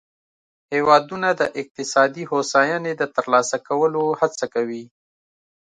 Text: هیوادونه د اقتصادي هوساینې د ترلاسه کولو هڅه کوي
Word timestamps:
هیوادونه 0.73 1.29
د 1.39 1.41
اقتصادي 1.61 2.23
هوساینې 2.31 2.93
د 2.97 3.03
ترلاسه 3.15 3.57
کولو 3.67 4.03
هڅه 4.19 4.45
کوي 4.53 4.83